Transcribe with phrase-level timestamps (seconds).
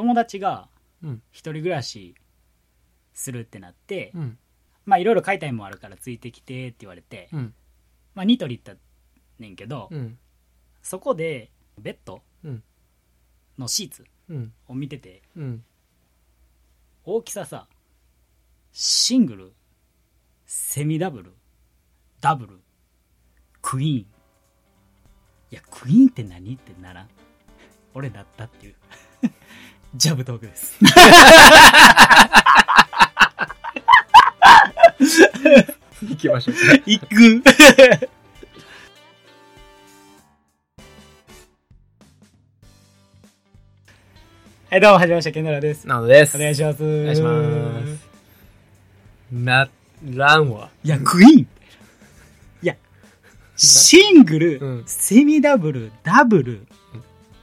[0.00, 0.70] 友達が
[1.02, 2.14] うん一人暮らし
[3.12, 4.38] するってなって、うん。
[4.86, 7.54] まあいろいろ買いたいもんあるからついてきてって言われて、うん。
[8.14, 8.80] まあニトリ行った
[9.38, 10.18] ねんけど、うん。
[10.80, 12.62] そこでベッドうん
[13.58, 14.52] のシーツうん。
[14.68, 15.64] を見ててうん。
[17.04, 17.66] 大きささ
[18.72, 19.52] シングル
[20.46, 21.34] セミダブル
[22.22, 22.60] ダブル
[23.60, 24.06] クイーンい
[25.50, 26.54] やクイーンって何？
[26.54, 27.08] ってならん
[27.92, 28.74] 俺だったっていう
[29.96, 30.78] ジャブトークです。
[36.06, 36.54] 行きましょう。
[36.86, 37.42] 行く。
[44.70, 45.88] はいどうもはじめましてケンドラです。
[45.88, 46.36] なのです。
[46.36, 46.84] お願いします。
[46.84, 47.42] お願いしま
[47.96, 48.06] す。
[49.32, 49.68] な
[50.04, 50.70] らんわ。
[50.84, 51.40] いや、クイーン。
[51.40, 51.46] い
[52.62, 52.76] や、
[53.56, 54.84] シングル、うん。
[54.86, 56.64] セミダブル、ダブル、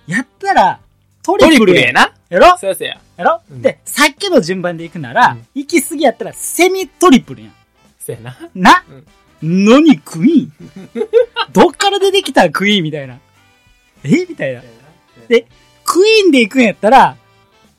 [0.07, 0.79] やったら、
[1.21, 2.16] トトリプルやな。
[2.30, 2.58] やろ？
[2.58, 3.00] そうやそうや。
[3.16, 7.53] やろ、うんで、さっきの順番でいくなら、うん行き過ぎやったら、セミトリプルやん。
[8.00, 8.38] そうやな。
[8.53, 8.84] な、
[9.42, 11.09] のにクイーン
[11.53, 13.19] どっから出てきたクイーンみたいな。
[14.03, 14.25] え？
[14.25, 14.61] みたいな。
[15.28, 15.47] で、
[15.84, 17.17] クイーンで行くんやったら、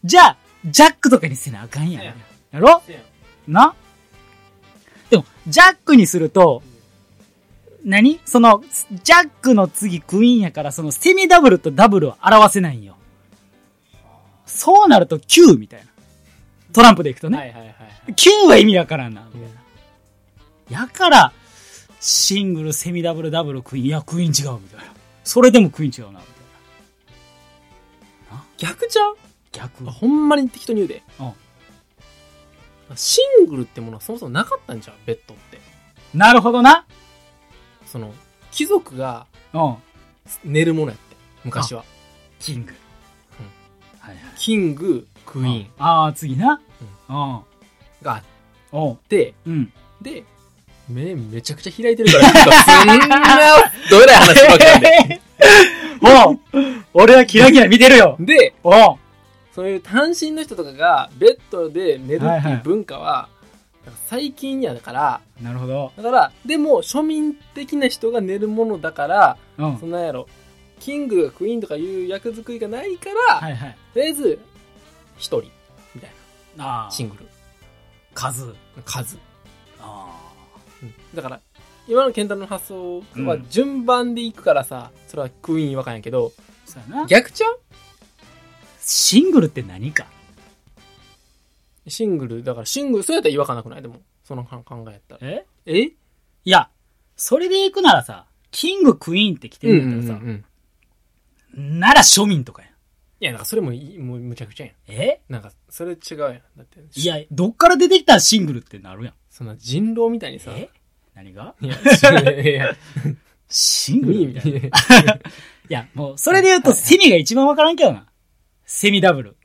[0.05, 2.05] じゃあ、ジャックとかにせなあかんやん。
[2.05, 2.15] や
[2.53, 2.83] やろ？
[2.87, 3.01] そうや
[3.47, 3.75] な？
[5.11, 6.63] でも、ジャックにすると、
[7.85, 8.21] 何？
[8.25, 8.63] その、
[9.03, 12.97] ジャックの次クイーンやから、そのセミダブルとダブルを表せないんよ。
[14.49, 15.87] そうなると9みたいな。
[16.73, 17.39] トランプでいくとね。
[17.39, 17.75] はいはいはいは
[18.09, 18.13] い。
[18.13, 19.25] 9は意味わからんな。
[19.33, 19.51] みたい
[20.71, 20.81] な。
[20.81, 21.33] やから、
[22.01, 23.87] シングル、セミダブル、ダブル、クイーン。
[23.87, 24.93] いや、クイーン違う、みたいな。
[25.25, 26.35] それでもクイーン違うな、みたい
[28.59, 29.15] 逆ちゃう？
[29.15, 29.19] な。
[29.53, 29.85] 逆。
[29.85, 31.03] ほんまに適当に言うで。
[31.21, 31.33] うん
[32.97, 35.61] シングルってものはそもそもなかったんじゃん、ベッドって。
[36.15, 36.87] なるほどな。
[37.85, 38.15] その、
[38.51, 39.77] 貴族がうん。
[40.43, 41.17] 寝るものやって。
[41.45, 41.85] 昔は。
[42.41, 42.73] キング。
[44.09, 44.25] はいはい。
[44.37, 46.61] キング、クイーンああ、次な。
[47.09, 47.41] うん。
[48.03, 48.23] が
[48.73, 48.97] あっ。
[49.09, 49.73] て、うん。
[50.01, 50.25] で、
[50.89, 52.97] 目めちゃくちゃ開いてるから、そんな、
[53.91, 55.21] どえらい話するわけなんで。
[56.01, 56.39] おう
[56.95, 58.17] 俺はキラキラ見てるよ。
[58.19, 58.97] で、おう
[59.55, 63.29] そういう単身の人とかがベッドで寝るってはいう文化は、
[64.07, 65.93] 最近やだから、なるほど。
[65.97, 69.87] だから、でも庶民的な人が寝るものだから、うんそ。
[69.87, 70.29] んなんやろ、
[70.79, 73.77] キングがクイーンとかいう役作りがないから、はいはい。
[73.93, 74.39] とりあえず、
[75.17, 75.51] 一人、
[75.95, 76.11] みたい
[76.59, 76.91] あな、あ。
[76.91, 77.27] シングル、
[78.15, 78.55] 数。
[78.85, 79.19] 数。
[79.81, 80.15] あ
[80.83, 81.41] うんだから、
[81.87, 86.33] 今の健太郎の発想はうん順番でいくからさ、それはクイーンわかんやけど。
[87.09, 87.61] 逆ちゃう？
[88.81, 90.07] シングルって何か？
[91.87, 93.83] シングル、だからシングル、そうやったら違和感なくない？
[93.83, 95.21] でも、その考えやったら。
[95.23, 95.47] え？
[95.65, 95.83] え？
[95.83, 95.95] い
[96.45, 96.69] や、
[97.17, 100.45] それで行くならさ、キング、クイーンって来てるんだったらさ、ん。
[101.55, 102.71] なら庶民とかやん。
[103.21, 104.75] いや、なんかそれもいい、もうむちゃくちゃやん。
[104.87, 105.21] え？
[105.29, 106.33] なんか、それ違うやん。
[106.33, 109.15] だって、いや、どっから出てきたシングルってなるやん。
[109.29, 110.71] そんな人狼みたいにさ、え？
[111.15, 111.55] 何が？
[111.61, 111.75] いや、
[112.43, 112.77] いや、
[113.49, 114.29] シングル？
[114.29, 114.53] みたい
[115.05, 115.15] な。
[115.15, 115.21] い
[115.69, 118.07] や、もう、それで言うと、セミが一番わからんけどな。
[118.65, 119.37] セミダブル。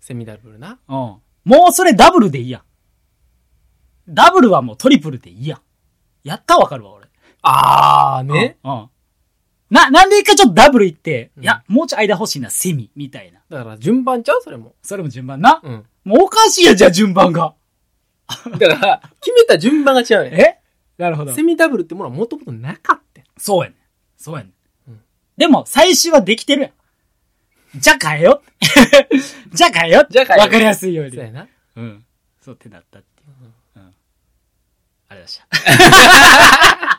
[0.00, 0.78] セミダブルな？
[0.88, 0.96] うん。
[0.96, 1.22] も
[1.70, 2.62] うそれダブルでいいやん。
[4.08, 5.60] ダブルはもうトリプルでいいやん。
[6.24, 7.06] やったらわかるわ、俺。
[7.40, 8.58] あーね。
[8.62, 8.88] うん。
[9.72, 9.76] うん。
[9.76, 13.40] な、なんで一回ちょっとダブル行って、うんいや、もうちょい間欲しいな、セミ、みたいな。
[13.48, 14.42] だから順番ちゃう？
[14.42, 14.74] それも。
[14.82, 15.60] それも順番な。
[15.62, 15.84] うん。
[16.04, 17.54] もうおかしいやん、じゃあ順番が。
[18.58, 20.60] だから、決めた順番が違うね
[20.98, 21.02] え？
[21.02, 21.42] なるほどセ。
[21.42, 23.22] ミダブルってものはもともとなかった。
[23.38, 23.78] そうやねん。
[24.16, 24.52] そうやねん。
[24.88, 25.00] うん
[25.36, 26.72] でも、最終はできてるやん。
[27.80, 28.46] じゃあ変えよう。
[29.56, 30.12] じゃあ変えよう。
[30.12, 31.24] じゃあ変えようわかりやすいようにそう。
[31.24, 31.48] やな。
[31.76, 32.04] うん。
[32.42, 33.50] そうってなったっていう。
[33.76, 33.94] うん。
[35.08, 35.40] ありがとうございまし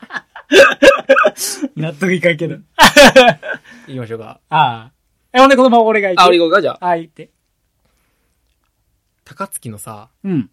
[1.76, 2.56] 納得いかんけど。
[3.86, 4.40] 言いましょうか。
[4.48, 4.92] ああ。
[5.32, 6.22] え、ほんでこのまま俺が言って。
[6.22, 6.84] あ、俺行こうか、じゃあ。
[6.86, 7.30] ああ、言って。
[9.24, 10.50] 高槻のさ、うん。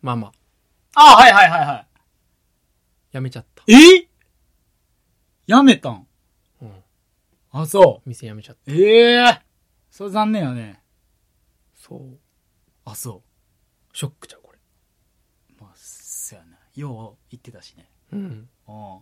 [0.00, 0.32] ママ、
[0.94, 1.86] ああ、はいはいはいは
[3.12, 3.62] 辞めちゃった。
[3.66, 3.74] い。
[3.74, 4.08] え？
[5.46, 6.06] やめたん？
[6.60, 6.84] うん。
[7.52, 8.08] あ、そう。
[8.08, 8.72] 店辞めちゃった。
[8.72, 9.42] ええ
[9.90, 10.82] それ残念やね。
[11.74, 12.18] そう。
[12.84, 13.22] あ、そ
[13.92, 14.58] ショックちゃう、これ。
[15.58, 15.62] う。
[15.62, 16.58] まあ、そやな。
[16.74, 17.91] よう言ってたしね。
[18.12, 18.20] うん。
[18.68, 18.98] うん。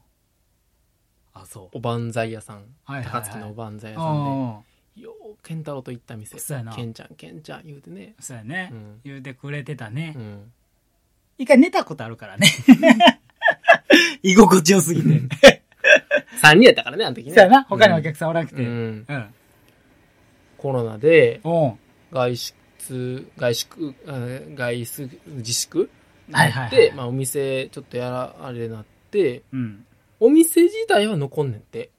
[1.33, 1.69] あ、そう。
[1.79, 2.57] おばんざい屋さん。
[2.57, 2.65] はい
[2.97, 4.65] はいはい高槻のおばんざい屋うさんん。
[4.97, 6.39] で、よう、ケンタロウと行った店。
[6.39, 8.15] そうやなケンちゃん、ケンちゃん言うてね。
[8.21, 8.71] そうやね。
[8.73, 10.15] うん言うてくれてたね。
[10.17, 10.53] うん。
[11.39, 12.47] 一回寝たことあるからね。
[14.23, 15.62] 居心地よすぎて。
[16.43, 17.35] 3人やったからね、あの時ね。
[17.35, 17.65] そうやな。
[17.65, 18.62] 他にお客さんおらなくて。
[18.62, 18.97] ううん。
[19.09, 19.35] ん。
[20.59, 21.79] コロナで、うん。
[22.12, 24.12] 外出、外宿、あ
[24.55, 25.91] 外出自粛
[26.33, 28.91] はいはいはいで、まあお店ちょっとやら、あれなって、
[29.53, 29.87] うん。
[30.19, 31.91] お店自体は残んねんって。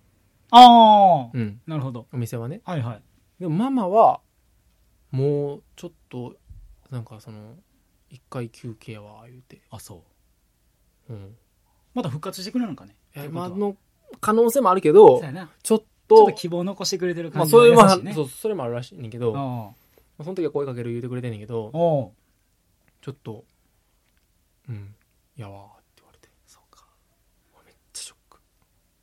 [0.51, 1.29] ああ。
[1.33, 1.59] うん。
[1.67, 2.07] なるほど。
[2.13, 2.61] お店はね。
[2.63, 3.01] はいはい。
[3.39, 4.21] でもママは
[5.11, 6.35] もうちょっと
[6.91, 7.55] なんかその
[8.09, 10.03] 一回休憩は言うてあそ
[11.09, 11.35] ううん
[11.93, 13.75] また復活してくれるのかねいやまあの
[14.19, 19.31] 可能性もあるけどちょっちょっとと希望残してくれてるまあ感じそういうまあが優しいねそうそれもあるらしいねんけど、
[20.17, 23.45] その時は声かける言うてくれてんねんけどちょっと
[24.67, 24.93] うん
[25.37, 26.85] やわーって言われてそうか
[27.65, 28.39] めっちゃショック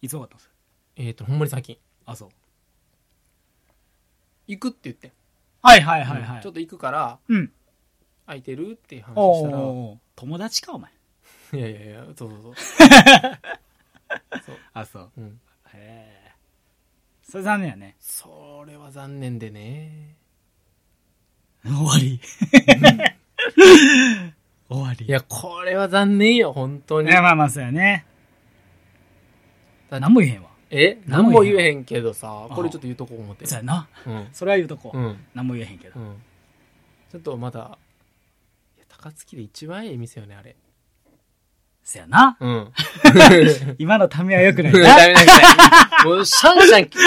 [0.00, 0.50] いつ分かったんです
[0.96, 1.76] えっ、とほんまに最近。
[2.06, 2.28] あそう。
[4.46, 5.12] 行くって言ってん。
[5.62, 6.42] はいはいはいはい。
[6.42, 7.52] ちょっと行くからうん。
[8.26, 9.58] 空いてるっていう話おしたら。
[9.58, 10.90] お友達かお前。
[11.52, 12.54] いやいやいやそうそうそう。
[14.74, 15.10] あそう。
[15.16, 15.40] うん。
[15.74, 16.32] へえ
[17.22, 17.96] それ残念やね。
[18.00, 20.16] それは残念でね。
[21.62, 22.20] 終わり。
[24.68, 25.06] 終わり。
[25.06, 27.08] いやこれは残念よ本当に。
[27.08, 28.04] いやまあまあそうやね
[29.90, 30.48] だ何も言えへんわ。
[30.70, 30.98] え？
[31.06, 33.88] 何も言えへんけどさあこれちょっと言うとこ思ってそうやな。
[34.06, 34.28] うん。
[34.32, 34.90] それは言うとこ。
[34.94, 35.18] うん。
[35.34, 35.98] 何も言えへんけど。
[35.98, 36.16] うん。
[37.10, 37.78] ちょっとまだ
[38.88, 40.56] 高槻で一番いい店よねあれ。
[41.82, 42.36] そやな。
[42.38, 42.72] うん。
[43.78, 44.78] 今のためはよくないな。
[44.80, 45.20] ダメダ
[46.04, 46.98] メもうシャンシャンシ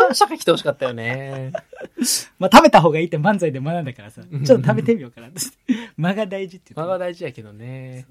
[0.00, 1.50] ャンシャン来てほしかったよね。
[2.38, 4.22] まあ食べた方がいいって漫才で学んだからさ。
[4.22, 4.40] ちうん。
[4.42, 5.28] ょっと食べてみようかな。
[5.98, 8.02] 間が大事って言間が大事やけどね。
[8.02, 8.04] っ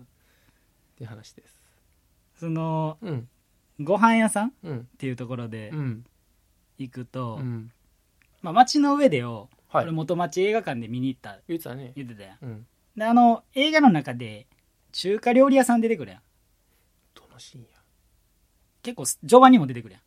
[0.98, 1.56] ていう話です。
[2.42, 3.30] そのうん
[3.82, 4.88] ご飯屋さんっうん。
[4.98, 6.06] ていうところでうん。
[6.78, 7.72] 行くと、うん。
[8.42, 9.84] まあ、街の上でを、はい。
[9.86, 11.40] 俺元町映画館で見に行った。
[11.48, 11.94] 言ってたね。
[11.96, 12.38] 言ってたやん。
[12.42, 12.66] うん。
[12.96, 14.48] であの映画の中で
[14.94, 16.22] 中華料理屋さん出てくるやん。
[17.14, 17.68] どのシーンや？
[18.84, 20.02] 結構序盤にも出てくるやん。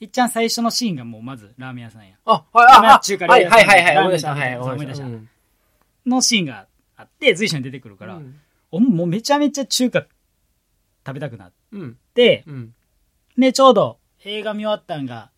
[0.00, 2.18] いっちゃん最初のシーンがもうまずラーメン屋さんやん。
[2.26, 4.34] あはいああ中華料はい理屋さんはいはいはいラーメン思い出した。
[4.34, 5.04] はい思い出した。
[5.06, 5.28] うん。
[6.04, 6.66] のシーンが
[6.96, 8.38] あって随所に出てくるから、うん。
[8.70, 10.04] おもうめちゃめちゃ中華
[11.06, 11.96] 食べたくなっうん。
[12.12, 12.74] てうん
[13.38, 13.98] でちょうど。
[14.24, 15.30] 映画見終わったんが、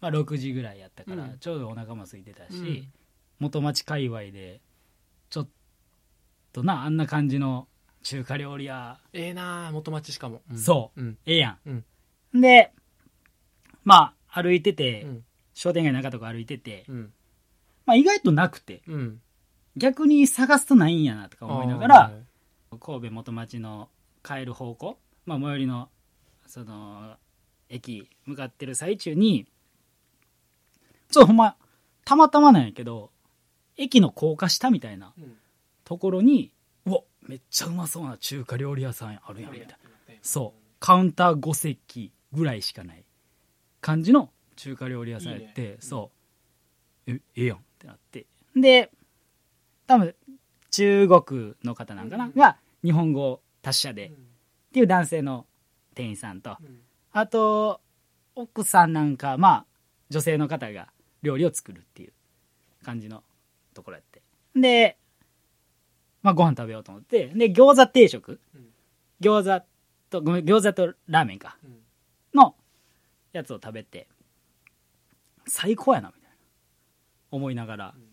[0.00, 1.38] まあ、6時ぐらいやったから、うん。
[1.38, 2.92] ちょうどお腹も空いてたし、うん。
[3.38, 4.60] 元町界隈で
[5.30, 5.48] ちょっ
[6.52, 7.68] となあんな感じの
[8.02, 8.98] 中華料理屋。
[9.12, 10.42] ええなあ元町しかも。
[10.50, 10.58] うん。
[10.58, 11.00] そう。
[11.00, 11.18] うん。
[11.26, 11.84] ええやん、
[12.34, 12.40] うん。
[12.40, 12.72] で
[13.84, 15.24] まあ歩いてて、うん。
[15.54, 17.12] 商店街の中とか歩いてて、うん。
[17.86, 19.20] まあ、意外となくてうん。
[19.76, 22.12] 逆に探すとないんやなとか思いながら
[22.80, 23.88] 神戸元町の
[24.22, 25.88] 帰る方向、まあ、最寄りの
[26.46, 27.16] その
[27.68, 29.46] 駅向かってる最中に
[31.10, 31.56] ちょっとほんま
[32.04, 33.10] たまたまなんやけど
[33.76, 35.36] 駅の高架下みたいなうん。
[35.84, 36.52] ところに
[36.84, 39.74] うわめっちゃうまそうな中華料理屋さんあるやんみたいな。
[40.20, 40.60] そう。
[40.80, 43.04] カウンター5席ぐらいしかない。
[43.80, 45.76] 感じの中華料理屋さんやっていいね。
[45.80, 46.10] そ
[47.06, 47.10] う。
[47.10, 48.26] えええやんってなって。
[48.54, 48.90] で
[49.86, 50.14] 多分
[50.70, 52.32] 中国の方なんかな、うん。
[52.34, 54.10] が日本語達者で、っ
[54.72, 55.46] ていう男性の
[55.94, 56.58] 店員さんと。
[56.60, 56.80] うん
[57.18, 57.80] あと
[58.34, 59.66] 奥さんなんかまあ
[60.10, 60.88] 女性の方が
[61.22, 62.12] 料理を作るっていう
[62.84, 63.24] 感じの
[63.74, 64.22] ところやって。
[64.54, 64.96] で
[66.22, 67.28] まあご飯食べようと思って。
[67.28, 68.40] で餃子定食。
[68.54, 68.68] うん。
[69.20, 69.66] 餃子
[70.10, 71.58] とごめん餃子とラーメンか。
[71.64, 71.78] うん。
[72.34, 72.54] の
[73.32, 74.08] やつを食べて。
[75.46, 76.36] 最高やなみたいな。
[77.30, 77.94] 思いながら。
[77.96, 78.08] うん。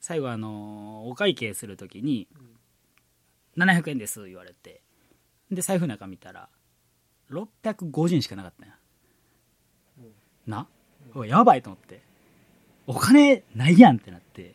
[0.00, 2.28] 最後あのーお会計するときに
[3.56, 4.82] 「700円です」言われて。
[5.50, 6.48] で財布の中見たら
[7.34, 8.74] 650円しかなかったんや。
[10.46, 10.68] な？
[11.26, 12.00] やばいと思って。
[12.86, 14.54] お金ないやんってなって。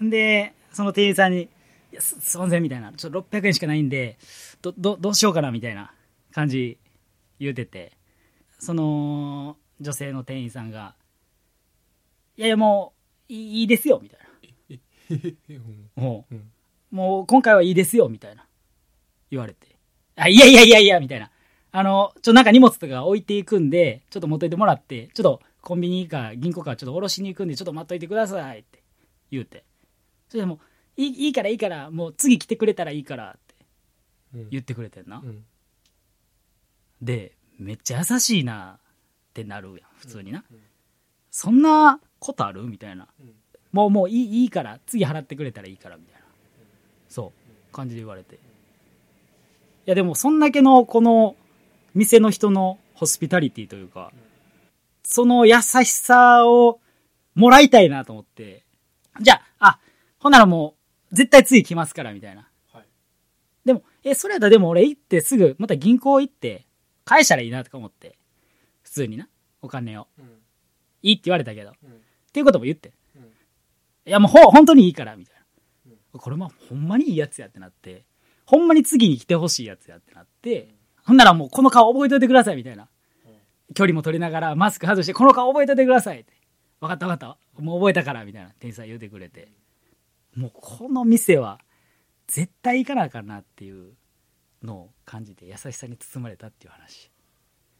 [0.00, 1.42] でその店員さんに
[1.92, 4.18] 「いやすすいません」みたいな「ちょっと600円しかないんで
[4.62, 5.92] どどどうしようかな」みたいな
[6.32, 6.78] 感じ
[7.38, 7.98] 言うてて。
[8.62, 10.94] その女性の店員さんが
[12.36, 12.92] 「いやいやも
[13.30, 14.26] ういいいいですよ」みたいな。
[15.96, 16.52] もううん
[16.90, 18.46] もう今回はいいですよみたいな
[19.30, 19.78] 言われて
[20.16, 21.30] 「あいやいやいやいや」みたいな
[21.72, 28.82] あのちょなんか荷物とか置いていくんでちょっと持っといてもらってちょっとコンビニか銀行かちょっと下ろしに行くんでちょっと待っといてくださいって
[29.30, 29.64] 言うて。
[30.28, 30.58] それでもう
[30.96, 33.54] いいいいからいいからもう次来てくれたらいいからって
[34.34, 34.50] うん。
[34.50, 35.44] 言ってくれてんな、うん。
[37.02, 40.58] でめっちゃ優しいなってなるやん普通にな、うん。
[41.30, 43.08] そんなことあるみたいな。
[43.20, 43.34] うん。
[43.72, 46.20] もうもういいいいから次払ってくれたらいいからみたいな。
[47.08, 47.32] そ
[47.70, 47.72] う。
[47.72, 48.34] 感じで言われて。
[48.34, 48.38] い
[49.86, 51.36] やでもそんだけのこの
[51.94, 54.12] 店の人のホスピタリティというか
[55.02, 56.80] その優しさを
[57.34, 58.64] もらいたいなと思って
[59.20, 59.78] じゃああ
[60.18, 60.74] ほんならも
[61.12, 62.48] う絶対次来ますからみたいな。
[62.72, 62.84] はい。
[63.64, 66.66] でもえそれやったらでも俺行ってすぐまた銀行行って
[67.04, 68.16] 返したらいいなとか思って
[68.82, 69.28] 普通にな
[69.62, 70.06] お金を。
[70.18, 70.26] うん。
[71.02, 71.72] いいって言われたけど。
[71.82, 71.90] うん。
[71.90, 71.94] っ
[72.32, 72.92] ていうことも言って。
[73.16, 73.22] うん。
[73.22, 73.26] い
[74.04, 75.34] やもうほ本当にいいからみたい
[76.14, 78.04] な、これまあほんまにいいやつやってなって
[78.46, 80.74] ほんまに次に来てほしいやつやってなって、
[81.10, 82.86] ほんならもうこの顔覚えといてくださいみたいな。
[83.74, 86.32] 距離も取りながらマスク外してこの顔覚えといてくださいって。
[86.80, 87.60] 分かった分かった。
[87.60, 88.50] もう覚えたからみたいな。
[88.60, 89.48] 店員さん言うてくれて。
[90.36, 91.58] もうこの店は
[92.28, 93.94] 絶対行かなあかんなっていう
[94.62, 97.10] のを感じて優しさに包まれたっていう話。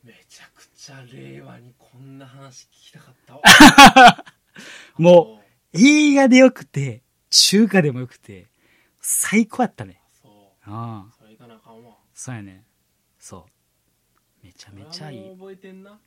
[0.03, 4.25] めちゃくちゃ令和にこんな話聞きたかったわ。
[4.99, 5.41] も
[5.73, 8.49] う映画でよくて中華でもよくて
[9.01, 10.03] 最高やったね。
[10.21, 10.33] そう。
[10.69, 11.95] ああそれいかなあかんわ。
[12.13, 12.65] そうやね
[13.21, 13.47] そ
[14.43, 14.47] う。
[14.47, 15.21] めちゃめちゃいい。
[15.21, 16.01] もう覚えてんな。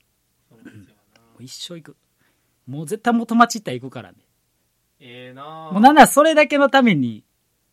[0.50, 1.22] その店はな。
[1.40, 1.96] う一生行く。
[2.66, 4.18] もう絶対元町行ったら行くからね。
[5.00, 5.70] ええな。
[5.70, 7.24] あもうなんならそれだけのために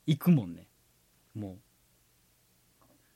[0.06, 0.68] 行くもんね。
[1.34, 1.56] も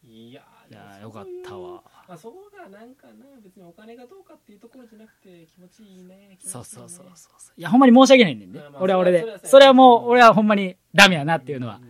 [0.03, 1.83] いやういやーよかったわ。
[2.07, 3.13] あそこがなんかな。
[3.43, 6.39] 別にお金がどうかっていうところじゃなくて気持ちいいね。
[6.41, 7.33] そうそうそうそう。
[7.39, 9.39] そういやほんまに申し訳ないねんねまあまあ俺は俺で。
[9.45, 11.81] それはもう俺はほんまにダメやなっていうのは。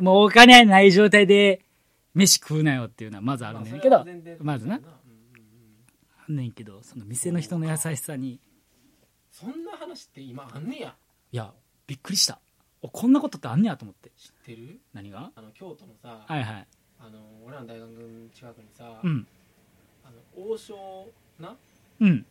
[0.00, 1.64] もうお金ない状態で
[2.14, 3.80] 飯食うなよっていうのはまずあるねん。
[3.80, 4.04] けど
[4.40, 4.92] まずなうんうんうん
[6.28, 8.40] あんねんけどその店の人の優しさに。
[9.30, 10.94] そんな話って今あんねや。
[11.30, 11.52] いや
[11.86, 12.40] びっくりした。
[12.82, 14.10] おこんなことってあんねやと思って。
[14.16, 14.80] 知ってる？
[14.94, 15.30] 何が？
[15.34, 16.66] あの京都のさ、はいはい。
[17.00, 19.26] あの俺らの大学の近くにさ、うん。
[20.04, 21.56] あの王将な？
[22.00, 22.26] うん。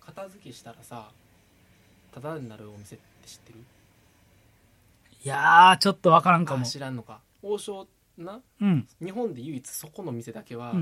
[0.00, 1.10] 片付けしたらさ
[2.12, 3.58] タダになるお店って知ってる？
[5.24, 6.62] いやーちょっとわからんかも。
[6.62, 7.20] あ知らんのか。
[7.42, 7.86] 王将
[8.22, 8.86] なうん。
[9.02, 10.74] 日本で唯一そこの店だけは、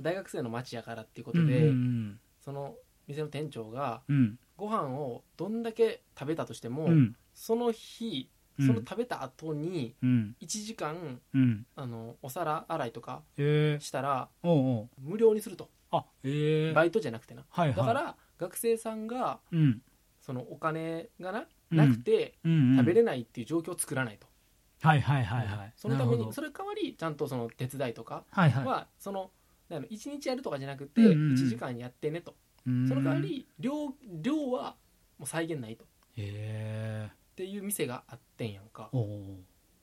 [0.00, 4.38] 大学生の街やからっていうことで、んその店の店長がうん。
[4.56, 7.16] ご飯をどんだけ食べたとしても、うん。
[7.34, 8.66] その日うん。
[8.66, 10.36] その食べた後にうん。
[10.40, 11.66] 1時間うん。
[11.74, 15.70] あのお皿洗いとかええしたら無料にすると。
[15.90, 17.44] あええバイトじゃなくてな。
[17.56, 19.82] だから学生さんがうん。
[20.20, 21.76] そのお金がなうん。
[21.76, 24.28] なくて食べれないっていう状況を作らないと、
[24.84, 25.72] はいはいはいはい。
[25.76, 28.64] そのためにそれ代わりちゃんとその手伝いとかはいはい。
[28.64, 29.30] はその
[29.70, 31.34] 1日やるとかじゃなくてうんうんうん。
[31.34, 32.34] 1時間やってねと。
[32.66, 32.86] うん。
[32.88, 33.72] その代わり量
[34.20, 34.76] 量は
[35.18, 35.84] もう再現ないと。
[35.84, 35.86] っ
[36.18, 38.90] ええていう店があってんやんか。
[38.92, 39.36] おうおう。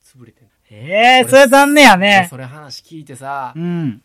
[0.03, 2.27] 潰れてんええそれ残念やね。
[2.29, 4.03] それ話聞いてさうん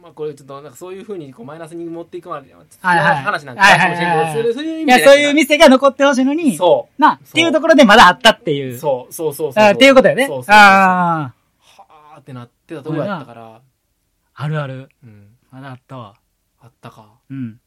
[0.00, 2.62] まあこれちょっとなんかそういうふうにこうマイナスに持っていくまでは
[2.96, 3.16] いはい。
[3.22, 4.36] 話なんかもしれんはいはい。
[4.36, 8.74] けどそういうそういう店が残ってほしいのにそなっていうところでまだあったっていう。
[8.74, 8.78] う。
[8.78, 9.64] そうそうそうそう。
[9.64, 10.26] あっていうことやね。
[10.26, 11.34] そうそうそうああ
[11.82, 13.60] はあってなってたとこやったから。
[14.34, 14.88] あるある。
[15.04, 15.28] うん。
[15.50, 16.14] まだあったわ。
[16.60, 17.10] あったか。
[17.30, 17.60] うん。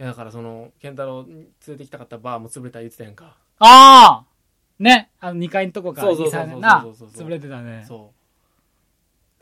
[0.00, 3.36] いやだからその健太郎に連れてきたかったバーも潰れた言ってたやんか。
[3.58, 4.24] ああ
[4.78, 5.10] ね。
[5.20, 7.84] あの2階のとこから2、そうそうそう3年な潰れてたね。
[7.86, 8.17] そう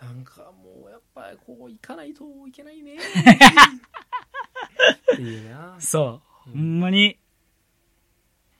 [0.01, 2.97] なんかもうやっぱりこう行かないといけないね。
[2.97, 2.99] っ
[5.17, 5.81] ていうな。
[5.81, 6.51] そう。
[6.51, 7.19] ほんまに。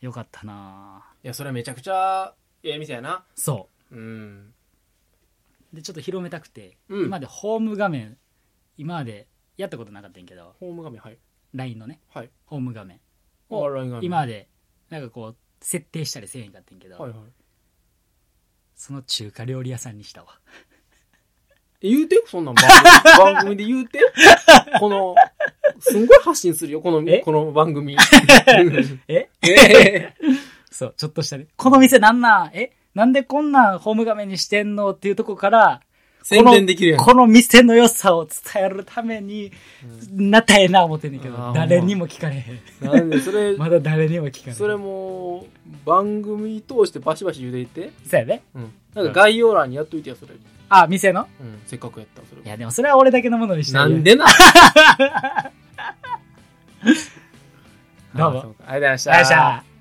[0.01, 1.05] よかったな。
[1.23, 3.25] いやそれはめちゃくちゃええ店やな。
[3.35, 3.97] そう。
[3.99, 4.55] ん。
[5.73, 7.01] うでちょっと広めたくて、うん。
[7.01, 8.17] 今までホーム画面
[8.79, 9.27] 今まで
[9.57, 10.55] やったことなかったんやけど。
[10.61, 11.19] ホーム画面はい。
[11.55, 12.01] LINE のね。
[12.09, 12.31] はい。
[12.47, 13.01] ホーム画面。
[13.51, 14.05] あを LINE 画面。
[14.05, 14.49] 今まで
[14.91, 17.21] なんかこう設定したりせえへんかったんやけど、はいはい。
[18.75, 20.39] その中華料理屋さんにしたわ。
[20.73, 20.76] え
[21.81, 22.83] 言うてそんなん番組。
[23.35, 24.01] 番組で言うて。
[24.81, 25.15] この
[25.79, 27.19] すんごい発信するよこのえ？
[27.21, 27.97] この番組。
[29.09, 29.29] え？
[29.43, 30.15] え？
[30.71, 31.47] そうちょっとしたね。
[31.57, 32.51] この店なんなん？
[32.55, 32.73] え？
[32.95, 34.91] なんでこんなんホーム画面にしてんの？
[34.93, 35.81] っていうとこから
[36.29, 37.05] 宣伝できるやん。
[37.05, 39.53] この店の良さを伝えるために、
[40.11, 42.61] なったらええな思ってんねんけど誰にも聞かれへん。
[42.85, 44.57] なんでそれ まだ誰にも聞かれへん。
[44.57, 45.47] それも
[45.85, 47.93] 番組通してバシバシ言うていって。
[48.11, 48.73] そうやねうん。
[48.97, 50.33] なんか概要欄にやっといてよそれ。
[50.69, 51.29] あ店の？
[51.41, 52.43] うんせっかくやったらそれ。
[52.43, 54.27] いやでもそれは俺だけのものにしてなんでな
[58.17, 58.55] どうも。
[58.67, 59.76] ありがとうございました